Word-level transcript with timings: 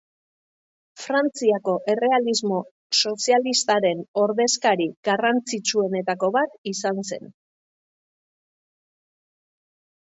Frantziako 1.01 1.75
errealismo 1.93 2.61
sozialistaren 3.03 4.01
ordezkari 4.23 4.89
garrantzitsuenetako 5.11 6.33
bat 6.39 6.59
izan 6.75 7.05
zen. 7.13 7.33